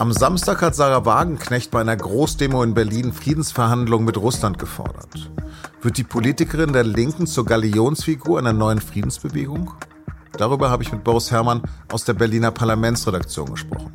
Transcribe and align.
Am 0.00 0.12
Samstag 0.12 0.62
hat 0.62 0.74
Sarah 0.74 1.04
Wagenknecht 1.04 1.70
bei 1.70 1.82
einer 1.82 1.94
Großdemo 1.94 2.62
in 2.62 2.72
Berlin 2.72 3.12
Friedensverhandlungen 3.12 4.06
mit 4.06 4.16
Russland 4.16 4.58
gefordert. 4.58 5.30
Wird 5.82 5.98
die 5.98 6.04
Politikerin 6.04 6.72
der 6.72 6.84
Linken 6.84 7.26
zur 7.26 7.44
Galionsfigur 7.44 8.38
einer 8.38 8.54
neuen 8.54 8.80
Friedensbewegung? 8.80 9.74
Darüber 10.38 10.70
habe 10.70 10.82
ich 10.82 10.90
mit 10.90 11.04
Boris 11.04 11.30
Herrmann 11.30 11.60
aus 11.92 12.04
der 12.04 12.14
Berliner 12.14 12.50
Parlamentsredaktion 12.50 13.50
gesprochen. 13.50 13.92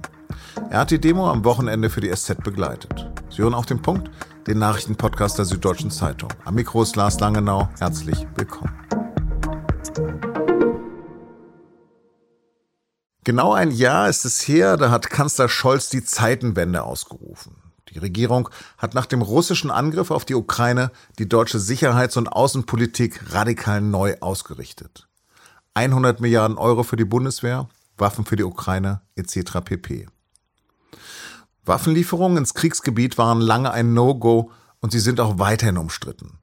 Er 0.70 0.82
hat 0.82 0.92
die 0.92 1.02
Demo 1.02 1.28
am 1.28 1.44
Wochenende 1.44 1.90
für 1.90 2.02
die 2.02 2.16
SZ 2.16 2.44
begleitet. 2.44 3.12
Sie 3.32 3.42
hören 3.42 3.56
auf 3.56 3.66
den 3.66 3.82
Punkt, 3.82 4.12
den 4.46 4.60
Nachrichtenpodcast 4.60 5.40
der 5.40 5.46
Süddeutschen 5.46 5.90
Zeitung. 5.90 6.30
Am 6.44 6.54
Mikro 6.54 6.84
ist 6.84 6.96
Lars 6.96 7.20
Langenau. 7.20 7.68
Herzlich 7.80 8.28
willkommen. 8.36 8.72
Genau 13.26 13.54
ein 13.54 13.72
Jahr 13.72 14.08
ist 14.08 14.24
es 14.24 14.48
her, 14.48 14.78
da 14.78 14.92
hat 14.92 15.10
Kanzler 15.10 15.50
Scholz 15.50 15.90
die 15.90 16.04
Zeitenwende 16.04 16.84
ausgerufen. 16.84 17.56
Die 17.90 17.98
Regierung 17.98 18.50
hat 18.78 18.94
nach 18.94 19.08
dem 19.08 19.24
russischen 19.24 19.72
Angriff 19.72 20.12
auf 20.12 20.26
die 20.26 20.36
Ukraine 20.36 20.92
die 21.18 21.28
deutsche 21.28 21.58
Sicherheits- 21.58 22.18
und 22.18 22.28
Außenpolitik 22.28 23.34
radikal 23.34 23.82
neu 23.82 24.16
ausgerichtet. 24.22 25.08
100 25.74 26.22
Milliarden 26.22 26.60
Euro 26.60 26.84
für 26.84 26.98
die 26.98 27.04
Bundeswehr, 27.04 27.68
Waffen 27.98 28.26
für 28.26 28.36
die 28.36 28.44
Ukraine 28.44 29.02
etc. 29.16 29.60
pp. 29.64 30.06
Waffenlieferungen 31.66 32.38
ins 32.38 32.54
Kriegsgebiet 32.54 33.18
waren 33.18 33.42
lange 33.42 33.72
ein 33.72 33.96
No-Go 33.96 34.52
und 34.82 34.92
sie 34.92 35.00
sind 35.00 35.20
auch 35.20 35.40
weiterhin 35.40 35.80
umstritten. 35.80 36.38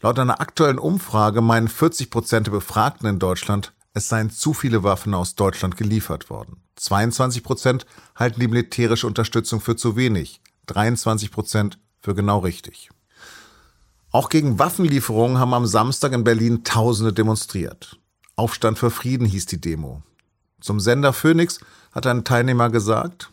Laut 0.00 0.18
einer 0.18 0.40
aktuellen 0.40 0.78
Umfrage 0.78 1.42
meinen 1.42 1.68
40 1.68 2.08
Prozent 2.08 2.46
der 2.46 2.52
Befragten 2.52 3.06
in 3.06 3.18
Deutschland, 3.18 3.73
es 3.94 4.08
seien 4.08 4.30
zu 4.30 4.52
viele 4.52 4.82
Waffen 4.82 5.14
aus 5.14 5.36
Deutschland 5.36 5.76
geliefert 5.76 6.28
worden. 6.28 6.58
22 6.76 7.42
Prozent 7.42 7.86
halten 8.16 8.40
die 8.40 8.48
militärische 8.48 9.06
Unterstützung 9.06 9.60
für 9.60 9.76
zu 9.76 9.96
wenig, 9.96 10.40
23 10.66 11.30
Prozent 11.30 11.78
für 12.00 12.14
genau 12.14 12.40
richtig. 12.40 12.90
Auch 14.10 14.28
gegen 14.28 14.58
Waffenlieferungen 14.58 15.38
haben 15.38 15.54
am 15.54 15.66
Samstag 15.66 16.12
in 16.12 16.24
Berlin 16.24 16.64
Tausende 16.64 17.12
demonstriert. 17.12 17.98
Aufstand 18.36 18.78
für 18.78 18.90
Frieden 18.90 19.26
hieß 19.26 19.46
die 19.46 19.60
Demo. 19.60 20.02
Zum 20.60 20.80
Sender 20.80 21.12
Phoenix 21.12 21.60
hat 21.92 22.06
ein 22.06 22.24
Teilnehmer 22.24 22.70
gesagt, 22.70 23.30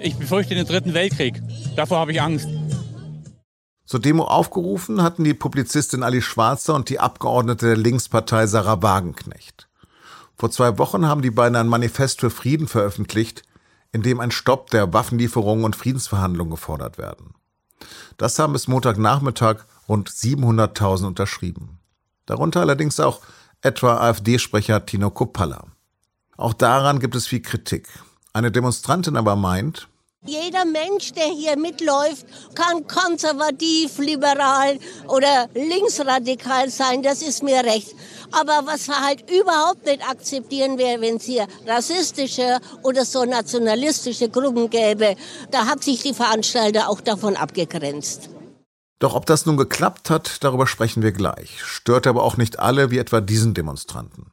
ich 0.00 0.16
befürchte 0.16 0.54
den 0.54 0.66
dritten 0.66 0.94
Weltkrieg. 0.94 1.42
Davor 1.74 1.98
habe 1.98 2.12
ich 2.12 2.22
Angst. 2.22 2.48
Zur 3.84 4.00
Demo 4.00 4.24
aufgerufen 4.24 5.02
hatten 5.02 5.24
die 5.24 5.34
Publizistin 5.34 6.04
Ali 6.04 6.22
Schwarzer 6.22 6.74
und 6.74 6.88
die 6.88 7.00
Abgeordnete 7.00 7.66
der 7.66 7.76
Linkspartei 7.76 8.46
Sarah 8.46 8.80
Wagenknecht. 8.80 9.67
Vor 10.38 10.50
zwei 10.50 10.78
Wochen 10.78 11.06
haben 11.06 11.22
die 11.22 11.32
beiden 11.32 11.56
ein 11.56 11.66
Manifest 11.66 12.20
für 12.20 12.30
Frieden 12.30 12.68
veröffentlicht, 12.68 13.42
in 13.90 14.02
dem 14.02 14.20
ein 14.20 14.30
Stopp 14.30 14.70
der 14.70 14.92
Waffenlieferungen 14.92 15.64
und 15.64 15.74
Friedensverhandlungen 15.74 16.52
gefordert 16.52 16.96
werden. 16.96 17.34
Das 18.18 18.38
haben 18.38 18.52
bis 18.52 18.68
Montagnachmittag 18.68 19.64
rund 19.88 20.08
700.000 20.08 21.06
unterschrieben. 21.06 21.78
Darunter 22.26 22.60
allerdings 22.60 23.00
auch 23.00 23.20
etwa 23.62 23.98
AfD-Sprecher 23.98 24.86
Tino 24.86 25.10
Kopalla. 25.10 25.64
Auch 26.36 26.52
daran 26.52 27.00
gibt 27.00 27.16
es 27.16 27.26
viel 27.26 27.42
Kritik. 27.42 27.88
Eine 28.32 28.52
Demonstrantin 28.52 29.16
aber 29.16 29.34
meint, 29.34 29.88
jeder 30.28 30.64
Mensch, 30.64 31.12
der 31.12 31.26
hier 31.26 31.56
mitläuft, 31.56 32.26
kann 32.54 32.86
konservativ, 32.86 33.98
liberal 33.98 34.78
oder 35.08 35.48
linksradikal 35.54 36.70
sein, 36.70 37.02
das 37.02 37.22
ist 37.22 37.42
mir 37.42 37.64
recht. 37.64 37.94
Aber 38.30 38.62
was 38.66 38.88
wir 38.88 39.00
halt 39.00 39.30
überhaupt 39.30 39.86
nicht 39.86 40.06
akzeptieren 40.08 40.76
wäre, 40.78 41.00
wenn 41.00 41.16
es 41.16 41.24
hier 41.24 41.46
rassistische 41.66 42.58
oder 42.82 43.04
so 43.04 43.24
nationalistische 43.24 44.28
Gruppen 44.28 44.68
gäbe. 44.68 45.16
Da 45.50 45.66
hat 45.66 45.82
sich 45.82 46.02
die 46.02 46.14
Veranstalter 46.14 46.90
auch 46.90 47.00
davon 47.00 47.36
abgegrenzt. 47.36 48.28
Doch 48.98 49.14
ob 49.14 49.26
das 49.26 49.46
nun 49.46 49.56
geklappt 49.56 50.10
hat, 50.10 50.42
darüber 50.44 50.66
sprechen 50.66 51.02
wir 51.02 51.12
gleich. 51.12 51.62
Stört 51.62 52.06
aber 52.06 52.24
auch 52.24 52.36
nicht 52.36 52.58
alle, 52.58 52.90
wie 52.90 52.98
etwa 52.98 53.20
diesen 53.20 53.54
Demonstranten. 53.54 54.32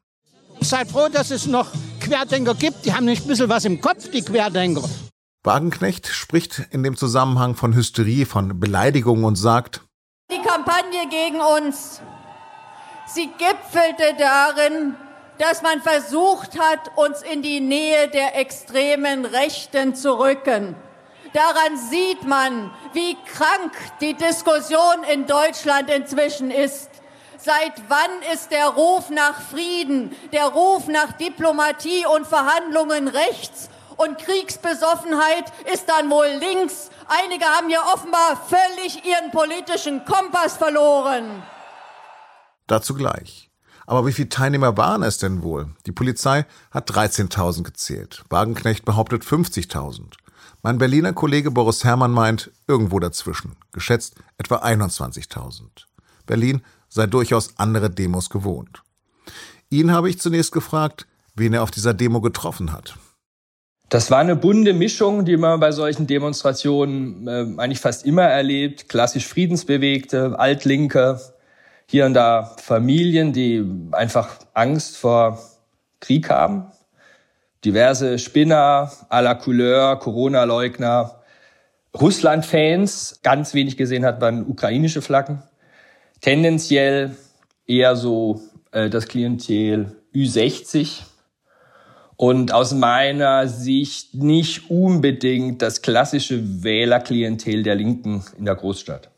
Seid 0.61 0.89
froh, 0.89 1.07
dass 1.11 1.31
es 1.31 1.45
noch 1.45 1.67
Querdenker 1.99 2.55
gibt. 2.55 2.85
Die 2.85 2.93
haben 2.93 3.05
nicht 3.05 3.25
ein 3.25 3.27
bisschen 3.27 3.49
was 3.49 3.65
im 3.65 3.79
Kopf, 3.79 4.09
die 4.09 4.23
Querdenker. 4.23 4.83
Wagenknecht 5.45 6.07
spricht 6.07 6.63
in 6.71 6.81
dem 6.81 6.97
Zusammenhang 6.97 7.55
von 7.55 7.75
Hysterie, 7.75 8.25
von 8.25 8.59
Beleidigung 8.59 9.23
und 9.23 9.35
sagt, 9.35 9.81
die 10.31 10.41
Kampagne 10.41 11.07
gegen 11.09 11.39
uns, 11.39 12.01
sie 13.05 13.29
gipfelte 13.37 14.15
darin, 14.17 14.95
dass 15.37 15.61
man 15.61 15.81
versucht 15.81 16.59
hat, 16.59 16.91
uns 16.95 17.21
in 17.21 17.43
die 17.43 17.59
Nähe 17.59 18.07
der 18.07 18.39
extremen 18.39 19.25
Rechten 19.25 19.93
zu 19.93 20.17
rücken. 20.17 20.75
Daran 21.33 21.77
sieht 21.77 22.23
man, 22.23 22.71
wie 22.93 23.15
krank 23.25 23.73
die 24.01 24.15
Diskussion 24.15 25.03
in 25.13 25.27
Deutschland 25.27 25.91
inzwischen 25.91 26.49
ist. 26.49 26.89
Seit 27.37 27.73
wann 27.87 28.33
ist 28.33 28.49
der 28.49 28.69
Ruf 28.69 29.11
nach 29.11 29.39
Frieden, 29.41 30.15
der 30.31 30.45
Ruf 30.45 30.87
nach 30.87 31.11
Diplomatie 31.11 32.05
und 32.15 32.25
Verhandlungen 32.25 33.09
rechts 33.09 33.69
und 33.97 34.17
Kriegsbesoffenheit 34.17 35.51
ist 35.73 35.87
dann 35.87 36.09
wohl 36.09 36.27
links. 36.39 36.89
Einige 37.07 37.45
haben 37.45 37.69
hier 37.69 37.81
offenbar 37.93 38.41
völlig 38.47 39.03
ihren 39.05 39.31
politischen 39.31 40.05
Kompass 40.05 40.57
verloren. 40.57 41.43
Dazu 42.67 42.93
gleich. 42.93 43.51
Aber 43.87 44.07
wie 44.07 44.13
viele 44.13 44.29
Teilnehmer 44.29 44.77
waren 44.77 45.03
es 45.03 45.17
denn 45.19 45.43
wohl? 45.43 45.69
Die 45.85 45.91
Polizei 45.91 46.45
hat 46.71 46.89
13.000 46.89 47.63
gezählt. 47.63 48.23
Wagenknecht 48.29 48.83
behauptet 48.83 49.23
50.000. 49.23 50.13
Mein 50.63 50.79
Berliner 50.79 51.13
Kollege 51.13 51.51
Boris 51.51 51.83
Herrmann 51.83 52.11
meint 52.11 52.51
irgendwo 52.67 52.99
dazwischen, 52.99 53.55
geschätzt 53.71 54.15
etwa 54.39 54.57
21.000. 54.63 55.61
Berlin 56.25 56.63
sei 56.89 57.05
durchaus 57.05 57.59
andere 57.59 57.91
Demos 57.91 58.31
gewohnt. 58.31 58.81
Ihn 59.69 59.91
habe 59.91 60.09
ich 60.09 60.19
zunächst 60.19 60.51
gefragt, 60.51 61.05
wen 61.35 61.53
er 61.53 61.61
auf 61.61 61.69
dieser 61.69 61.93
Demo 61.93 62.21
getroffen 62.21 62.71
hat. 62.71 62.97
Das 63.95 64.11
war 64.11 64.19
eine 64.19 64.35
bunte 64.35 64.73
Mischung, 64.73 65.23
die 65.23 65.37
man 65.37 65.61
bei 65.61 65.71
solchen 65.71 66.05
Demonstrationen 66.05 67.29
äh, 67.29 67.45
eigentlich 67.61 67.79
fast 67.79 68.05
immer 68.05 68.23
erlebt. 68.23 68.89
Klassisch 68.89 69.25
Friedensbewegte, 69.25 70.37
Altlinke, 70.37 71.21
hier 71.85 72.05
und 72.05 72.13
da 72.13 72.43
Familien, 72.61 73.31
die 73.31 73.63
einfach 73.93 74.37
Angst 74.53 74.97
vor 74.97 75.39
Krieg 76.01 76.29
haben. 76.29 76.65
Diverse 77.63 78.19
Spinner 78.19 78.91
à 79.09 79.21
la 79.21 79.33
Couleur, 79.33 79.97
Corona-Leugner, 79.97 81.21
Russland-Fans, 81.97 83.21
ganz 83.23 83.53
wenig 83.53 83.77
gesehen 83.77 84.03
hat 84.03 84.19
man 84.19 84.45
ukrainische 84.45 85.01
Flaggen. 85.01 85.41
Tendenziell 86.19 87.15
eher 87.65 87.95
so 87.95 88.41
äh, 88.73 88.89
das 88.89 89.07
Klientel 89.07 89.95
Ü60, 90.13 91.03
und 92.17 92.53
aus 92.53 92.73
meiner 92.73 93.47
Sicht 93.47 94.15
nicht 94.15 94.69
unbedingt 94.69 95.61
das 95.61 95.81
klassische 95.81 96.63
Wählerklientel 96.63 97.63
der 97.63 97.75
Linken 97.75 98.23
in 98.37 98.45
der 98.45 98.55
Großstadt. 98.55 99.09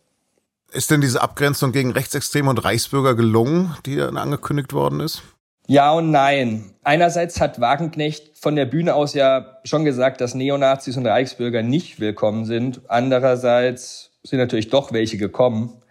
Ist 0.71 0.91
denn 0.91 1.01
diese 1.01 1.21
Abgrenzung 1.21 1.71
gegen 1.71 1.91
Rechtsextreme 1.91 2.49
und 2.49 2.63
Reichsbürger 2.63 3.15
gelungen, 3.15 3.75
die 3.85 3.95
dann 3.95 4.17
angekündigt 4.17 4.73
worden 4.73 4.99
ist? 4.99 5.21
Ja 5.67 5.91
und 5.91 6.11
nein. 6.11 6.73
Einerseits 6.83 7.41
hat 7.41 7.59
Wagenknecht 7.59 8.37
von 8.37 8.55
der 8.55 8.65
Bühne 8.65 8.95
aus 8.95 9.13
ja 9.13 9.57
schon 9.63 9.85
gesagt, 9.85 10.21
dass 10.21 10.33
Neonazis 10.33 10.97
und 10.97 11.05
Reichsbürger 11.05 11.61
nicht 11.61 11.99
willkommen 11.99 12.45
sind. 12.45 12.81
Andererseits 12.87 14.11
sind 14.23 14.39
natürlich 14.39 14.69
doch 14.69 14.93
welche 14.93 15.17
gekommen 15.17 15.81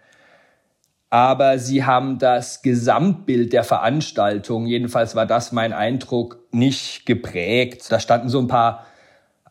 aber 1.09 1.57
sie 1.57 1.85
haben 1.85 2.19
das 2.19 2.61
Gesamtbild 2.61 3.53
der 3.53 3.63
Veranstaltung, 3.63 4.65
jedenfalls 4.65 5.15
war 5.15 5.25
das 5.25 5.51
mein 5.51 5.71
Eindruck, 5.71 6.39
nicht 6.51 7.05
geprägt. 7.05 7.85
Da 7.89 7.99
standen 7.99 8.29
so 8.29 8.39
ein 8.39 8.47
paar 8.47 8.85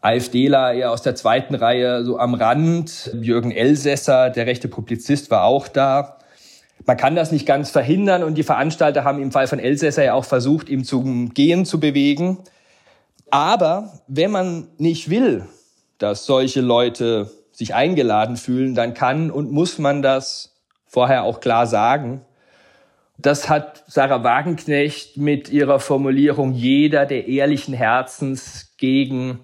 AfDler 0.03 0.75
eher 0.75 0.91
aus 0.91 1.03
der 1.03 1.14
zweiten 1.14 1.55
Reihe 1.55 2.05
so 2.05 2.19
am 2.19 2.35
Rand. 2.35 3.11
Jürgen 3.20 3.50
Elsässer, 3.50 4.31
der 4.31 4.47
rechte 4.47 4.69
Publizist, 4.69 5.31
war 5.31 5.44
auch 5.44 5.69
da. 5.69 6.19
Man 6.85 6.99
kann 6.99 7.17
das 7.17 7.32
nicht 7.32 7.47
ganz 7.47 7.70
verhindern 7.70 8.23
und 8.23 8.37
die 8.37 8.43
Veranstalter 8.43 9.05
haben 9.05 9.20
im 9.20 9.32
Fall 9.32 9.47
von 9.47 9.59
Elsässer 9.59 10.05
ja 10.05 10.14
auch 10.14 10.26
versucht, 10.26 10.69
ihm 10.69 10.85
zum 10.85 11.32
Gehen 11.32 11.64
zu 11.64 11.81
bewegen. 11.81 12.38
Aber 13.31 14.00
wenn 14.06 14.31
man 14.31 14.69
nicht 14.76 15.09
will, 15.09 15.47
dass 15.99 16.26
solche 16.26 16.61
Leute 16.61 17.31
sich 17.50 17.75
eingeladen 17.75 18.37
fühlen, 18.37 18.75
dann 18.75 18.93
kann 18.93 19.31
und 19.31 19.50
muss 19.50 19.79
man 19.79 20.02
das 20.02 20.56
vorher 20.96 21.25
auch 21.25 21.40
klar 21.40 21.66
sagen. 21.66 22.22
Das 23.19 23.50
hat 23.50 23.84
Sarah 23.87 24.25
Wagenknecht 24.25 25.19
mit 25.19 25.50
ihrer 25.50 25.78
Formulierung 25.78 26.54
jeder, 26.54 27.04
der 27.04 27.28
ehrlichen 27.28 27.75
Herzens 27.75 28.72
gegen 28.78 29.40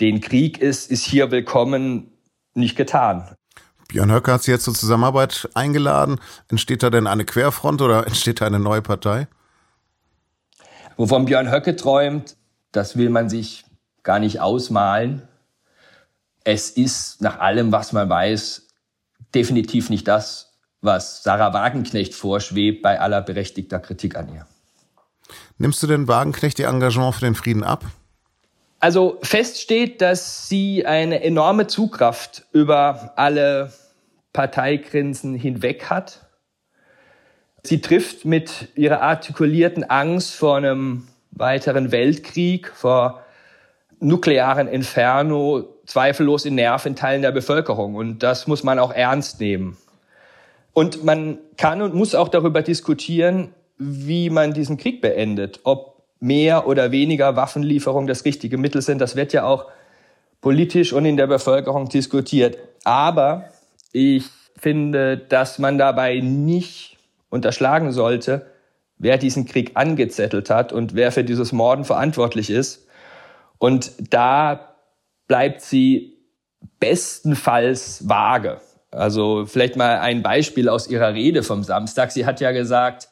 den 0.00 0.20
Krieg 0.20 0.58
ist, 0.58 0.90
ist 0.90 1.04
hier 1.04 1.30
willkommen, 1.30 2.10
nicht 2.54 2.74
getan. 2.74 3.36
Björn 3.86 4.10
Höcke 4.10 4.32
hat 4.32 4.42
Sie 4.42 4.50
jetzt 4.50 4.64
zur 4.64 4.74
Zusammenarbeit 4.74 5.48
eingeladen. 5.54 6.18
Entsteht 6.48 6.82
da 6.82 6.90
denn 6.90 7.06
eine 7.06 7.24
Querfront 7.24 7.80
oder 7.80 8.04
entsteht 8.08 8.40
da 8.40 8.46
eine 8.46 8.58
neue 8.58 8.82
Partei? 8.82 9.28
Wovon 10.96 11.26
Björn 11.26 11.52
Höcke 11.52 11.76
träumt, 11.76 12.36
das 12.72 12.96
will 12.96 13.10
man 13.10 13.30
sich 13.30 13.66
gar 14.02 14.18
nicht 14.18 14.40
ausmalen. 14.40 15.22
es 16.42 16.70
ist 16.70 17.22
nach 17.22 17.38
allem, 17.38 17.70
was 17.70 17.92
man 17.92 18.08
weiß, 18.08 18.66
definitiv 19.32 19.90
nicht 19.90 20.08
das, 20.08 20.45
was 20.86 21.22
Sarah 21.22 21.52
Wagenknecht 21.52 22.14
vorschwebt 22.14 22.80
bei 22.80 22.98
aller 22.98 23.20
berechtigter 23.20 23.78
Kritik 23.78 24.16
an 24.16 24.32
ihr. 24.32 24.46
Nimmst 25.58 25.82
du 25.82 25.86
denn 25.86 26.08
Wagenknecht 26.08 26.58
ihr 26.58 26.68
Engagement 26.68 27.14
für 27.14 27.24
den 27.24 27.34
Frieden 27.34 27.64
ab? 27.64 27.84
Also 28.78 29.18
fest 29.22 29.60
steht, 29.60 30.00
dass 30.00 30.48
sie 30.48 30.86
eine 30.86 31.22
enorme 31.22 31.66
Zugkraft 31.66 32.44
über 32.52 33.12
alle 33.16 33.72
Parteigrenzen 34.32 35.34
hinweg 35.34 35.90
hat. 35.90 36.26
Sie 37.62 37.80
trifft 37.80 38.24
mit 38.24 38.68
ihrer 38.76 39.00
artikulierten 39.00 39.82
Angst 39.84 40.34
vor 40.34 40.58
einem 40.58 41.08
weiteren 41.30 41.90
Weltkrieg, 41.90 42.68
vor 42.68 43.22
nuklearen 43.98 44.68
Inferno 44.68 45.64
zweifellos 45.86 46.44
in 46.44 46.54
Nerv 46.54 46.84
in 46.86 46.96
Teilen 46.96 47.22
der 47.22 47.32
Bevölkerung. 47.32 47.94
Und 47.94 48.22
das 48.22 48.46
muss 48.46 48.62
man 48.62 48.78
auch 48.78 48.92
ernst 48.92 49.40
nehmen. 49.40 49.76
Und 50.76 51.04
man 51.04 51.38
kann 51.56 51.80
und 51.80 51.94
muss 51.94 52.14
auch 52.14 52.28
darüber 52.28 52.60
diskutieren, 52.60 53.54
wie 53.78 54.28
man 54.28 54.52
diesen 54.52 54.76
Krieg 54.76 55.00
beendet. 55.00 55.60
Ob 55.64 56.02
mehr 56.20 56.66
oder 56.66 56.90
weniger 56.90 57.34
Waffenlieferung 57.34 58.06
das 58.06 58.26
richtige 58.26 58.58
Mittel 58.58 58.82
sind, 58.82 59.00
das 59.00 59.16
wird 59.16 59.32
ja 59.32 59.46
auch 59.46 59.70
politisch 60.42 60.92
und 60.92 61.06
in 61.06 61.16
der 61.16 61.28
Bevölkerung 61.28 61.88
diskutiert. 61.88 62.58
Aber 62.84 63.48
ich 63.92 64.24
finde, 64.58 65.16
dass 65.16 65.58
man 65.58 65.78
dabei 65.78 66.20
nicht 66.20 66.98
unterschlagen 67.30 67.90
sollte, 67.90 68.44
wer 68.98 69.16
diesen 69.16 69.46
Krieg 69.46 69.70
angezettelt 69.78 70.50
hat 70.50 70.74
und 70.74 70.94
wer 70.94 71.10
für 71.10 71.24
dieses 71.24 71.52
Morden 71.52 71.86
verantwortlich 71.86 72.50
ist. 72.50 72.86
Und 73.56 73.92
da 74.12 74.74
bleibt 75.26 75.62
sie 75.62 76.18
bestenfalls 76.80 78.06
vage. 78.06 78.60
Also 78.90 79.46
vielleicht 79.46 79.76
mal 79.76 79.98
ein 79.98 80.22
Beispiel 80.22 80.68
aus 80.68 80.88
ihrer 80.88 81.14
Rede 81.14 81.42
vom 81.42 81.62
Samstag. 81.62 82.12
Sie 82.12 82.24
hat 82.24 82.40
ja 82.40 82.52
gesagt, 82.52 83.08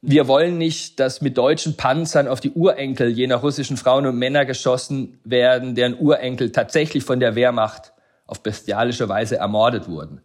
wir 0.00 0.28
wollen 0.28 0.58
nicht, 0.58 1.00
dass 1.00 1.20
mit 1.20 1.36
deutschen 1.36 1.76
Panzern 1.76 2.28
auf 2.28 2.40
die 2.40 2.52
Urenkel 2.52 3.08
jener 3.08 3.36
russischen 3.36 3.76
Frauen 3.76 4.06
und 4.06 4.16
Männer 4.16 4.44
geschossen 4.44 5.18
werden, 5.24 5.74
deren 5.74 5.98
Urenkel 5.98 6.52
tatsächlich 6.52 7.04
von 7.04 7.18
der 7.18 7.34
Wehrmacht 7.34 7.92
auf 8.26 8.42
bestialische 8.42 9.08
Weise 9.08 9.36
ermordet 9.36 9.88
wurden. 9.88 10.20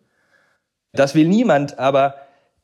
Das 0.91 1.15
will 1.15 1.27
niemand, 1.27 1.79
aber 1.79 2.15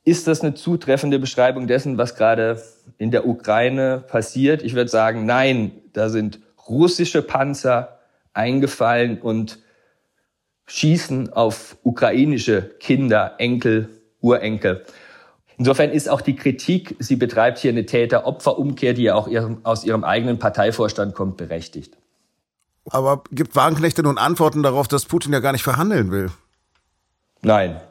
ist 0.04 0.28
das 0.28 0.42
eine 0.42 0.54
zutreffende 0.54 1.18
Beschreibung 1.18 1.68
dessen, 1.68 1.98
was 1.98 2.16
gerade 2.16 2.62
in 2.98 3.12
der 3.12 3.28
Ukraine 3.28 4.04
passiert? 4.08 4.62
Ich 4.62 4.76
würde 4.76 4.90
sagen, 4.90 5.26
nein, 5.26 5.72
da 5.94 6.10
sind 6.10 6.40
russische 6.68 7.22
Panzer 7.22 8.00
eingefallen 8.34 9.20
und 9.20 9.60
schießen 10.70 11.34
auf 11.34 11.78
ukrainische 11.84 12.62
Kinder, 12.80 13.36
Enkel, 13.38 13.90
Urenkel. 14.22 14.86
Insofern 15.58 15.90
ist 15.90 16.08
auch 16.10 16.22
die 16.22 16.36
Kritik, 16.36 16.96
sie 17.00 17.18
betreibt 17.18 17.58
hier 17.58 17.72
eine 17.72 17.86
Täter-Opfer-Umkehr, 17.86 18.94
die 18.94 19.04
ja 19.04 19.16
auch 19.16 19.28
aus 19.64 19.84
ihrem 19.84 20.06
eigenen 20.06 20.40
Parteivorstand 20.40 21.14
kommt, 21.16 21.36
berechtigt. 21.36 21.98
Aber 22.86 23.24
gibt 23.32 23.56
Wagenknecht 23.56 23.98
denn 23.98 24.06
nun 24.06 24.18
Antworten 24.18 24.64
darauf, 24.64 24.88
dass 24.88 25.06
Putin 25.06 25.34
ja 25.34 25.40
gar 25.40 25.52
nicht 25.52 25.64
verhandeln 25.64 26.12
will? 26.12 26.32
Nein. 27.42 27.82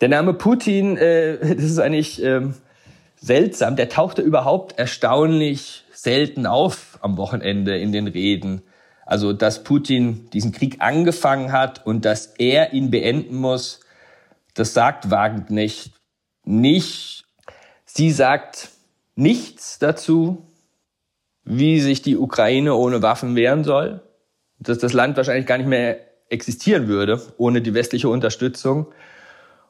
Der 0.00 0.08
Name 0.08 0.34
Putin, 0.34 0.96
äh, 0.96 1.38
das 1.54 1.64
ist 1.64 1.78
eigentlich 1.78 2.22
ähm, 2.22 2.54
seltsam. 3.16 3.76
Der 3.76 3.88
tauchte 3.88 4.22
überhaupt 4.22 4.78
erstaunlich 4.78 5.84
selten 5.92 6.46
auf 6.46 6.98
am 7.00 7.16
Wochenende 7.16 7.78
in 7.78 7.92
den 7.92 8.08
Reden. 8.08 8.62
Also, 9.10 9.32
dass 9.32 9.64
Putin 9.64 10.30
diesen 10.30 10.52
Krieg 10.52 10.76
angefangen 10.78 11.50
hat 11.50 11.84
und 11.84 12.04
dass 12.04 12.26
er 12.38 12.72
ihn 12.72 12.92
beenden 12.92 13.34
muss, 13.34 13.80
das 14.54 14.72
sagt 14.72 15.10
Wagenknecht 15.10 15.90
nicht. 16.44 17.24
Sie 17.84 18.12
sagt 18.12 18.68
nichts 19.16 19.80
dazu, 19.80 20.46
wie 21.42 21.80
sich 21.80 22.02
die 22.02 22.16
Ukraine 22.16 22.76
ohne 22.76 23.02
Waffen 23.02 23.34
wehren 23.34 23.64
soll, 23.64 24.00
dass 24.60 24.78
das 24.78 24.92
Land 24.92 25.16
wahrscheinlich 25.16 25.46
gar 25.46 25.58
nicht 25.58 25.66
mehr 25.66 25.98
existieren 26.28 26.86
würde 26.86 27.20
ohne 27.36 27.62
die 27.62 27.74
westliche 27.74 28.08
Unterstützung. 28.08 28.86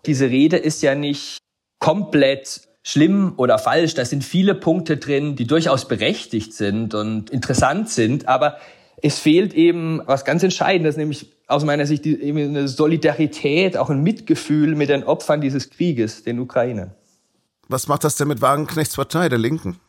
Diese 0.05 0.29
Rede 0.29 0.59
ist 0.59 0.83
ja 0.83 0.95
nicht 0.95 1.39
komplett 1.79 2.69
schlimm 2.83 3.33
oder 3.39 3.59
falsch. 3.59 3.95
Da 3.95 4.05
sind 4.05 4.23
viele 4.23 4.55
Punkte 4.55 4.99
drin, 4.99 5.35
die 5.35 5.47
durchaus 5.47 5.89
berechtigt 5.89 6.53
sind 6.53 6.93
und 6.93 7.31
interessant 7.31 7.89
sind, 7.89 8.29
aber 8.29 8.59
es 9.03 9.19
fehlt 9.19 9.55
eben 9.55 10.03
was 10.07 10.25
ganz 10.25 10.43
Entscheidendes, 10.43 10.97
nämlich 10.97 11.33
aus 11.47 11.65
meiner 11.65 11.87
Sicht 11.87 12.07
eben 12.07 12.39
eine 12.39 12.69
Solidarität, 12.69 13.77
auch 13.77 13.91
ein 13.91 14.03
Mitgefühl 14.03 14.75
mit 14.75 14.89
den 14.89 15.05
Opfern 15.05 15.41
dieses 15.41 15.71
Krieges, 15.71 16.23
den 16.23 16.39
Ukrainern. 16.39 16.93
Was 17.69 17.89
macht 17.89 18.05
das 18.05 18.17
denn 18.17 18.29
mit 18.29 18.41
Wagenknechts 18.41 18.97
Partei, 18.97 19.29
der 19.29 19.39
Linken? 19.39 19.81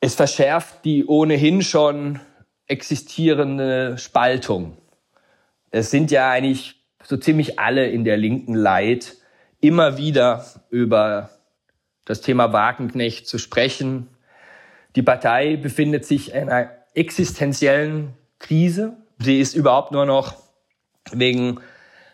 Es 0.00 0.14
verschärft 0.14 0.84
die 0.84 1.06
ohnehin 1.06 1.62
schon 1.62 2.20
existierende 2.66 3.96
Spaltung. 3.98 4.76
Es 5.70 5.90
sind 5.90 6.10
ja 6.10 6.30
eigentlich 6.30 6.76
so 7.04 7.16
ziemlich 7.16 7.58
alle 7.58 7.86
in 7.86 8.04
der 8.04 8.16
Linken 8.16 8.54
Leid, 8.54 9.16
immer 9.60 9.98
wieder 9.98 10.44
über 10.70 11.30
das 12.04 12.20
Thema 12.20 12.52
Wagenknecht 12.52 13.28
zu 13.28 13.38
sprechen. 13.38 14.08
Die 14.96 15.02
Partei 15.02 15.56
befindet 15.56 16.04
sich 16.04 16.34
in 16.34 16.48
einer 16.48 16.70
existenziellen 16.94 18.14
Krise. 18.42 18.96
Sie 19.18 19.40
ist 19.40 19.54
überhaupt 19.56 19.92
nur 19.92 20.04
noch 20.04 20.34
wegen 21.12 21.60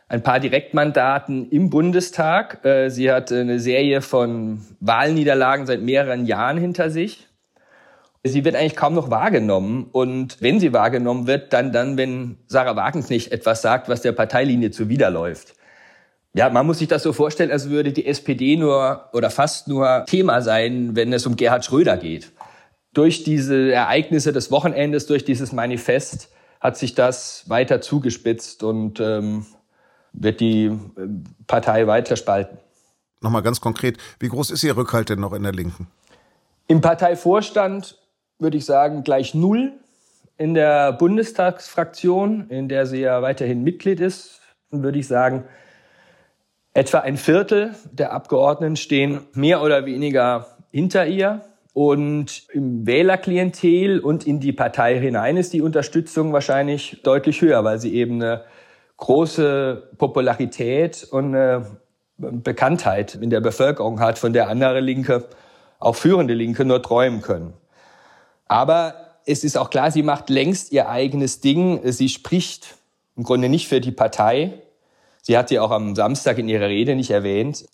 ein 0.09 0.23
paar 0.23 0.41
Direktmandaten 0.41 1.51
im 1.51 1.71
Bundestag. 1.71 2.65
Äh, 2.65 2.91
sie 2.91 3.11
hat 3.11 3.33
eine 3.33 3.59
Serie 3.59 4.01
von 4.01 4.65
Wahlniederlagen 4.81 5.67
seit 5.67 5.83
mehreren 5.83 6.27
Jahren 6.27 6.59
hinter 6.59 6.91
sich. 6.91 7.27
Sie 8.25 8.45
wird 8.45 8.57
eigentlich 8.57 8.77
kaum 8.77 8.95
noch 8.95 9.11
wahrgenommen. 9.11 9.89
Und 9.91 10.41
wenn 10.41 10.61
sie 10.61 10.73
wahrgenommen 10.73 11.27
wird, 11.27 11.53
dann, 11.53 11.73
dann, 11.73 11.97
wenn 11.97 12.39
Sarah 12.47 12.77
Wagenknecht 12.77 13.33
etwas 13.33 13.63
sagt, 13.63 13.89
was 13.89 14.03
der 14.03 14.13
Parteilinie 14.13 14.71
zuwiderläuft. 14.71 15.55
Ja, 16.35 16.51
man 16.51 16.67
muss 16.67 16.79
sich 16.79 16.89
das 16.89 17.03
so 17.03 17.13
vorstellen, 17.13 17.51
als 17.51 17.71
würde 17.71 17.93
die 17.93 18.07
SPD 18.07 18.57
nur 18.57 19.09
oder 19.13 19.31
fast 19.31 19.67
nur 19.67 20.05
Thema 20.07 20.43
sein, 20.43 20.95
wenn 20.95 21.13
es 21.13 21.27
um 21.27 21.37
Gerhard 21.37 21.65
Schröder 21.65 21.97
geht 21.97 22.33
durch 22.93 23.25
diese 23.25 23.73
Ereignisse 23.73 24.33
des 24.33 24.51
Wochenendes, 24.51 25.07
durch 25.07 25.25
dieses 25.25 25.53
Manifest, 25.53 26.31
hat 26.61 26.77
sich 26.77 26.95
das 26.95 27.49
weiter 27.49 27.81
zugespitzt 27.81 28.63
und 28.63 29.01
ähm, 29.01 29.47
wird 30.13 30.41
die 30.41 30.67
äh, 30.67 30.79
Partei 31.47 31.87
weiter 31.87 32.17
spalten. 32.17 32.59
Nochmal 33.21 33.43
ganz 33.43 33.61
konkret, 33.61 33.99
wie 34.21 34.29
groß 34.29 34.51
ist 34.51 34.63
Ihr 34.63 34.77
Rückhalt 34.77 35.09
denn 35.09 35.21
noch 35.21 35.33
in 35.33 35.43
der 35.43 35.53
Linken? 35.53 35.89
Im 36.67 36.81
Parteivorstand 36.81 37.99
würde 38.39 38.57
ich 38.57 38.65
sagen 38.65 39.03
gleich 39.03 39.35
null. 39.35 39.73
In 40.37 40.55
der 40.55 40.93
Bundestagsfraktion, 40.93 42.49
in 42.49 42.69
der 42.69 42.87
sie 42.87 43.01
ja 43.01 43.23
weiterhin 43.23 43.65
Mitglied 43.65 43.99
ist, 43.99 44.41
würde 44.71 45.01
ich 45.01 45.09
sagen, 45.09 45.45
etwa 46.75 46.99
ein 46.99 47.17
Viertel 47.17 47.75
der 47.91 48.13
Abgeordneten 48.13 48.77
stehen 48.77 49.23
mehr 49.33 49.63
oder 49.63 49.85
weniger 49.85 50.47
hinter 50.71 51.07
ihr. 51.07 51.41
Und 51.79 52.43
im 52.53 52.89
Wählerklientel 52.89 54.01
und 54.01 54.27
in 54.27 54.41
die 54.41 54.53
Partei 54.53 54.99
hinein 54.99 55.37
ist 55.37 55.53
die 55.53 55.63
Unterstützung 55.63 56.33
wahrscheinlich 56.33 57.03
deutlich 57.05 57.41
höher, 57.41 57.63
weil 57.63 57.79
sie 57.79 57.95
eben 57.95 58.15
eine 58.15 58.43
große 58.97 59.91
Popularität 59.97 61.07
und 61.09 61.37
eine 61.37 61.79
Bekanntheit 62.17 63.15
in 63.15 63.31
der 63.31 63.41
Bevölkerung 63.41 64.01
hat, 64.01 64.19
von 64.19 64.33
der 64.33 64.49
andere 64.49 64.81
Linke, 64.81 65.29
auch 65.79 65.95
führende 65.95 66.35
Linke, 66.35 66.65
nur 66.65 66.83
träumen 66.83 67.23
können. 67.23 67.53
Aber 68.49 68.95
es 69.25 69.45
ist 69.45 69.57
auch 69.57 69.71
klar, 69.71 69.93
sie 69.93 70.03
macht 70.03 70.31
längst 70.31 70.73
ihr 70.73 70.89
eigenes 70.89 71.39
Ding. 71.41 71.81
Sie 71.93 72.09
spricht 72.09 72.75
im 73.15 73.23
Grunde 73.23 73.49
nicht 73.49 73.69
für 73.69 73.81
die 73.81 73.93
Partei. 73.93 74.63
Sie 75.23 75.39
hat 75.39 75.49
sie 75.49 75.61
auch 75.61 75.71
am 75.71 75.95
Samstag 75.95 76.39
in 76.39 76.49
ihrer 76.49 76.67
Rede 76.67 76.97
nicht 76.97 77.13
erwähnt 77.13 77.69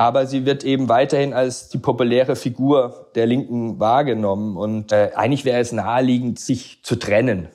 aber 0.00 0.26
sie 0.26 0.46
wird 0.46 0.64
eben 0.64 0.88
weiterhin 0.88 1.34
als 1.34 1.68
die 1.68 1.76
populäre 1.76 2.34
Figur 2.34 3.08
der 3.14 3.26
Linken 3.26 3.78
wahrgenommen. 3.80 4.56
Und 4.56 4.92
äh, 4.92 5.10
eigentlich 5.14 5.44
wäre 5.44 5.60
es 5.60 5.72
naheliegend, 5.72 6.40
sich 6.40 6.80
zu 6.82 6.96
trennen. 6.96 7.48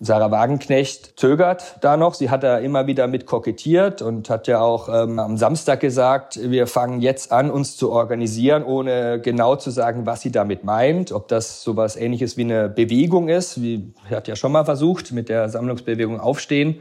Sarah 0.00 0.30
Wagenknecht 0.30 1.20
zögert 1.20 1.76
da 1.82 1.98
noch. 1.98 2.14
Sie 2.14 2.30
hat 2.30 2.42
da 2.42 2.56
immer 2.56 2.86
wieder 2.86 3.06
mit 3.06 3.26
kokettiert 3.26 4.00
und 4.00 4.30
hat 4.30 4.48
ja 4.48 4.60
auch 4.60 4.88
ähm, 4.88 5.18
am 5.18 5.36
Samstag 5.36 5.80
gesagt, 5.80 6.40
wir 6.42 6.66
fangen 6.66 7.02
jetzt 7.02 7.32
an, 7.32 7.50
uns 7.50 7.76
zu 7.76 7.92
organisieren, 7.92 8.64
ohne 8.64 9.20
genau 9.20 9.56
zu 9.56 9.70
sagen, 9.70 10.06
was 10.06 10.22
sie 10.22 10.32
damit 10.32 10.64
meint. 10.64 11.12
Ob 11.12 11.28
das 11.28 11.62
sowas 11.62 11.96
ähnliches 11.96 12.38
wie 12.38 12.44
eine 12.44 12.70
Bewegung 12.70 13.28
ist, 13.28 13.60
wie 13.60 13.92
sie 14.08 14.16
hat 14.16 14.26
ja 14.26 14.36
schon 14.36 14.52
mal 14.52 14.64
versucht, 14.64 15.12
mit 15.12 15.28
der 15.28 15.50
Sammlungsbewegung 15.50 16.18
Aufstehen, 16.18 16.80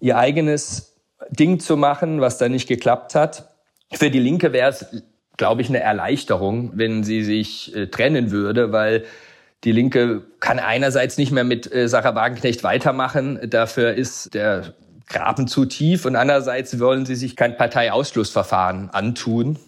ihr 0.00 0.16
eigenes 0.16 0.94
Ding 1.28 1.60
zu 1.60 1.76
machen, 1.76 2.22
was 2.22 2.38
da 2.38 2.48
nicht 2.48 2.66
geklappt 2.66 3.14
hat. 3.14 3.51
Für 3.94 4.10
die 4.10 4.18
Linke 4.18 4.52
wäre 4.52 4.70
es, 4.70 4.86
glaube 5.36 5.62
ich, 5.62 5.68
eine 5.68 5.80
Erleichterung, 5.80 6.72
wenn 6.74 7.04
sie 7.04 7.22
sich 7.22 7.74
äh, 7.74 7.86
trennen 7.86 8.30
würde, 8.30 8.72
weil 8.72 9.04
Die 9.64 9.72
Linke 9.72 10.22
kann 10.40 10.58
einerseits 10.58 11.18
nicht 11.18 11.30
mehr 11.30 11.44
mit 11.44 11.72
äh, 11.72 11.88
Sarah 11.88 12.14
Wagenknecht 12.14 12.64
weitermachen. 12.64 13.38
Dafür 13.48 13.94
ist 13.94 14.34
der 14.34 14.74
Graben 15.06 15.46
zu 15.46 15.66
tief. 15.66 16.04
Und 16.04 16.16
andererseits 16.16 16.80
wollen 16.80 17.06
sie 17.06 17.14
sich 17.14 17.36
kein 17.36 17.56
Parteiausschlussverfahren 17.56 18.90
antun. 18.90 19.58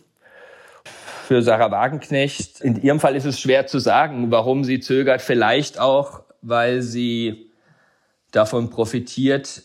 Für 1.28 1.42
Sarah 1.42 1.70
Wagenknecht, 1.70 2.60
in 2.60 2.82
ihrem 2.82 2.98
Fall 3.00 3.14
ist 3.14 3.24
es 3.24 3.40
schwer 3.40 3.66
zu 3.66 3.78
sagen, 3.78 4.30
warum 4.30 4.64
sie 4.64 4.80
zögert. 4.80 5.22
Vielleicht 5.22 5.78
auch, 5.78 6.22
weil 6.42 6.82
sie 6.82 7.50
davon 8.32 8.70
profitiert, 8.70 9.62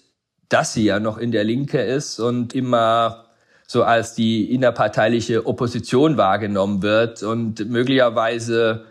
dass 0.47 0.73
sie 0.73 0.85
ja 0.85 0.99
noch 0.99 1.17
in 1.17 1.31
der 1.31 1.43
Linke 1.43 1.81
ist 1.81 2.19
und 2.19 2.53
immer 2.53 3.25
so 3.71 3.83
als 3.83 4.15
die 4.15 4.51
innerparteiliche 4.51 5.45
Opposition 5.45 6.17
wahrgenommen 6.17 6.81
wird 6.81 7.21
und 7.21 7.69
möglicherweise 7.69 8.85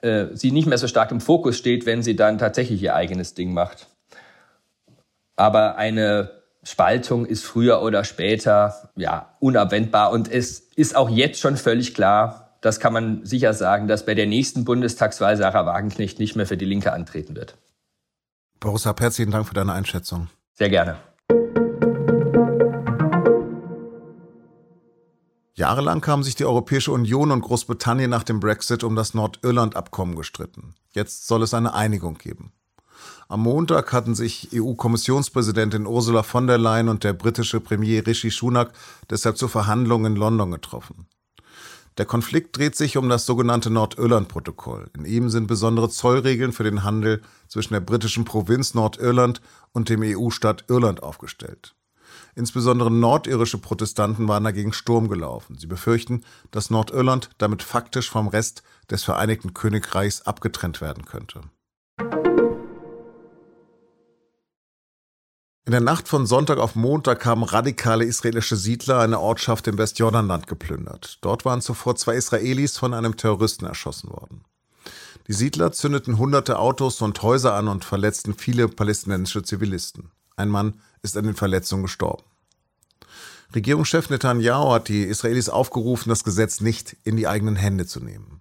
äh, 0.00 0.26
sie 0.34 0.50
nicht 0.50 0.66
mehr 0.66 0.76
so 0.76 0.88
stark 0.88 1.12
im 1.12 1.20
Fokus 1.20 1.56
steht, 1.56 1.86
wenn 1.86 2.02
sie 2.02 2.16
dann 2.16 2.38
tatsächlich 2.38 2.82
ihr 2.82 2.96
eigenes 2.96 3.34
Ding 3.34 3.54
macht. 3.54 3.86
Aber 5.36 5.76
eine 5.76 6.32
Spaltung 6.64 7.26
ist 7.26 7.44
früher 7.44 7.80
oder 7.80 8.02
später 8.02 8.90
ja 8.96 9.36
unabwendbar 9.38 10.10
und 10.10 10.28
es 10.28 10.58
ist 10.74 10.96
auch 10.96 11.10
jetzt 11.10 11.38
schon 11.38 11.56
völlig 11.56 11.94
klar, 11.94 12.58
das 12.60 12.80
kann 12.80 12.92
man 12.92 13.24
sicher 13.24 13.54
sagen, 13.54 13.86
dass 13.86 14.04
bei 14.04 14.16
der 14.16 14.26
nächsten 14.26 14.64
Bundestagswahl 14.64 15.36
Sarah 15.36 15.64
Wagenknecht 15.64 16.18
nicht 16.18 16.34
mehr 16.34 16.46
für 16.46 16.56
die 16.56 16.64
Linke 16.64 16.92
antreten 16.92 17.36
wird. 17.36 17.56
Boris 18.58 18.84
Happ, 18.84 19.00
herzlichen 19.00 19.30
Dank 19.30 19.46
für 19.46 19.54
deine 19.54 19.74
Einschätzung. 19.74 20.26
Sehr 20.54 20.70
gerne. 20.70 20.96
Jahrelang 25.64 26.06
haben 26.06 26.22
sich 26.22 26.34
die 26.34 26.44
Europäische 26.44 26.92
Union 26.92 27.30
und 27.30 27.40
Großbritannien 27.40 28.10
nach 28.10 28.22
dem 28.22 28.38
Brexit 28.38 28.84
um 28.84 28.96
das 28.96 29.14
Nordirland-Abkommen 29.14 30.14
gestritten. 30.14 30.74
Jetzt 30.92 31.26
soll 31.26 31.42
es 31.42 31.54
eine 31.54 31.72
Einigung 31.72 32.18
geben. 32.18 32.52
Am 33.28 33.40
Montag 33.40 33.90
hatten 33.94 34.14
sich 34.14 34.50
EU-Kommissionspräsidentin 34.52 35.86
Ursula 35.86 36.22
von 36.22 36.46
der 36.46 36.58
Leyen 36.58 36.90
und 36.90 37.02
der 37.02 37.14
britische 37.14 37.60
Premier 37.60 38.06
Rishi 38.06 38.28
Sunak 38.28 38.74
deshalb 39.08 39.38
zur 39.38 39.48
Verhandlung 39.48 40.04
in 40.04 40.16
London 40.16 40.50
getroffen. 40.50 41.06
Der 41.96 42.04
Konflikt 42.04 42.58
dreht 42.58 42.76
sich 42.76 42.98
um 42.98 43.08
das 43.08 43.24
sogenannte 43.24 43.70
Nordirland-Protokoll. 43.70 44.90
In 44.94 45.06
ihm 45.06 45.30
sind 45.30 45.46
besondere 45.46 45.88
Zollregeln 45.88 46.52
für 46.52 46.64
den 46.64 46.82
Handel 46.82 47.22
zwischen 47.48 47.72
der 47.72 47.80
britischen 47.80 48.26
Provinz 48.26 48.74
Nordirland 48.74 49.40
und 49.72 49.88
dem 49.88 50.02
EU-Staat 50.02 50.66
Irland 50.68 51.02
aufgestellt. 51.02 51.74
Insbesondere 52.36 52.90
nordirische 52.90 53.58
Protestanten 53.58 54.26
waren 54.26 54.44
dagegen 54.44 54.72
Sturm 54.72 55.08
gelaufen. 55.08 55.56
Sie 55.58 55.66
befürchten, 55.66 56.24
dass 56.50 56.70
Nordirland 56.70 57.30
damit 57.38 57.62
faktisch 57.62 58.10
vom 58.10 58.28
Rest 58.28 58.62
des 58.90 59.04
Vereinigten 59.04 59.54
Königreichs 59.54 60.22
abgetrennt 60.22 60.80
werden 60.80 61.04
könnte. 61.04 61.42
In 65.66 65.70
der 65.70 65.80
Nacht 65.80 66.08
von 66.08 66.26
Sonntag 66.26 66.58
auf 66.58 66.74
Montag 66.74 67.24
haben 67.24 67.42
radikale 67.42 68.04
israelische 68.04 68.56
Siedler 68.56 68.98
eine 68.98 69.18
Ortschaft 69.18 69.66
im 69.66 69.78
Westjordanland 69.78 70.46
geplündert. 70.46 71.18
Dort 71.22 71.46
waren 71.46 71.62
zuvor 71.62 71.96
zwei 71.96 72.16
Israelis 72.16 72.76
von 72.76 72.92
einem 72.92 73.16
Terroristen 73.16 73.64
erschossen 73.64 74.10
worden. 74.10 74.44
Die 75.26 75.32
Siedler 75.32 75.72
zündeten 75.72 76.18
hunderte 76.18 76.58
Autos 76.58 77.00
und 77.00 77.22
Häuser 77.22 77.54
an 77.54 77.68
und 77.68 77.82
verletzten 77.82 78.34
viele 78.34 78.68
palästinensische 78.68 79.42
Zivilisten. 79.42 80.10
Ein 80.36 80.48
Mann 80.48 80.80
ist 81.02 81.16
an 81.16 81.24
den 81.24 81.34
Verletzungen 81.34 81.84
gestorben. 81.84 82.24
Regierungschef 83.54 84.10
Netanyahu 84.10 84.72
hat 84.72 84.88
die 84.88 85.04
Israelis 85.04 85.48
aufgerufen, 85.48 86.08
das 86.08 86.24
Gesetz 86.24 86.60
nicht 86.60 86.96
in 87.04 87.16
die 87.16 87.28
eigenen 87.28 87.56
Hände 87.56 87.86
zu 87.86 88.00
nehmen. 88.00 88.40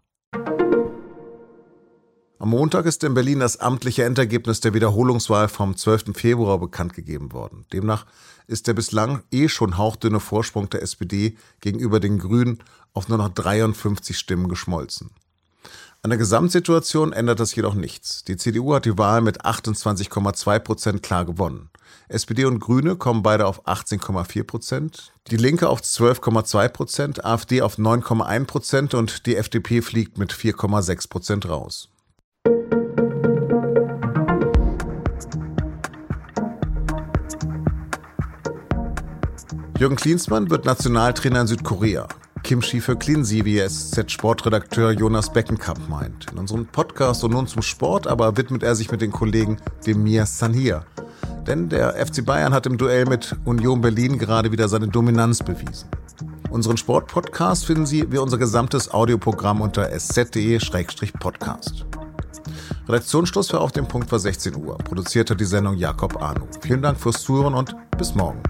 Am 2.39 2.49
Montag 2.49 2.85
ist 2.85 3.03
in 3.03 3.13
Berlin 3.13 3.39
das 3.39 3.57
amtliche 3.57 4.03
Endergebnis 4.03 4.59
der 4.59 4.73
Wiederholungswahl 4.73 5.47
vom 5.47 5.77
12. 5.77 6.13
Februar 6.13 6.59
bekannt 6.59 6.93
gegeben 6.93 7.31
worden. 7.31 7.65
Demnach 7.71 8.05
ist 8.47 8.67
der 8.67 8.73
bislang 8.73 9.23
eh 9.31 9.47
schon 9.47 9.77
hauchdünne 9.77 10.19
Vorsprung 10.19 10.69
der 10.69 10.81
SPD 10.81 11.37
gegenüber 11.61 11.99
den 12.01 12.19
Grünen 12.19 12.59
auf 12.93 13.07
nur 13.07 13.17
noch 13.17 13.29
53 13.29 14.17
Stimmen 14.17 14.49
geschmolzen. 14.49 15.11
An 16.05 16.09
der 16.09 16.19
Gesamtsituation 16.19 17.13
ändert 17.13 17.39
das 17.39 17.55
jedoch 17.55 17.75
nichts. 17.75 18.25
Die 18.25 18.35
CDU 18.35 18.75
hat 18.75 18.83
die 18.83 18.97
Wahl 18.97 19.21
mit 19.21 19.45
28,2 19.45 20.59
Prozent 20.59 21.01
klar 21.01 21.23
gewonnen. 21.23 21.69
SPD 22.09 22.43
und 22.43 22.59
Grüne 22.59 22.97
kommen 22.97 23.23
beide 23.23 23.47
auf 23.47 23.65
18,4 23.67 24.43
Prozent, 24.43 25.13
die 25.31 25.37
Linke 25.37 25.69
auf 25.69 25.79
12,2 25.79 26.67
Prozent, 26.67 27.23
AfD 27.23 27.61
auf 27.61 27.77
9,1 27.77 28.43
Prozent 28.43 28.93
und 28.93 29.25
die 29.25 29.37
FDP 29.37 29.81
fliegt 29.81 30.17
mit 30.17 30.33
4,6 30.33 31.07
Prozent 31.07 31.47
raus. 31.47 31.87
Jürgen 39.79 39.95
Klinsmann 39.95 40.49
wird 40.49 40.65
Nationaltrainer 40.65 41.41
in 41.41 41.47
Südkorea. 41.47 42.09
Kimchi 42.43 42.81
für 42.81 42.95
Cleansy, 42.97 43.45
wie 43.45 43.59
SZ-Sportredakteur 43.59 44.91
Jonas 44.91 45.31
Beckenkamp 45.31 45.87
meint. 45.89 46.31
In 46.31 46.37
unserem 46.37 46.65
Podcast 46.65 47.23
und 47.23 47.31
nun 47.31 47.47
zum 47.47 47.61
Sport 47.61 48.05
aber 48.05 48.35
widmet 48.37 48.63
er 48.63 48.75
sich 48.75 48.91
mit 48.91 49.01
den 49.01 49.11
Kollegen 49.11 49.57
dem 49.85 50.03
Mir 50.03 50.25
Sanhir. 50.25 50.85
Denn 51.47 51.69
der 51.69 51.93
FC 52.05 52.25
Bayern 52.25 52.53
hat 52.53 52.65
im 52.65 52.77
Duell 52.77 53.05
mit 53.05 53.35
Union 53.45 53.79
Berlin 53.81 54.17
gerade 54.17 54.51
wieder 54.51 54.67
seine 54.67 54.89
Dominanz 54.89 55.41
bewiesen. 55.41 55.87
Unseren 56.49 56.77
Sportpodcast 56.77 57.65
finden 57.65 57.85
Sie 57.85 58.11
wie 58.11 58.17
unser 58.17 58.37
gesamtes 58.37 58.93
Audioprogramm 58.93 59.61
unter 59.61 59.89
sz.de-podcast. 59.89 61.85
Redaktionsschluss 62.87 63.53
war 63.53 63.61
auf 63.61 63.71
dem 63.71 63.87
Punkt 63.87 64.11
war 64.11 64.19
16 64.19 64.55
Uhr. 64.57 64.77
Produzierte 64.77 65.35
die 65.35 65.45
Sendung 65.45 65.77
Jakob 65.77 66.21
Arno. 66.21 66.47
Vielen 66.61 66.81
Dank 66.81 66.99
fürs 66.99 67.23
Zuhören 67.23 67.53
und 67.53 67.75
bis 67.97 68.13
morgen. 68.13 68.43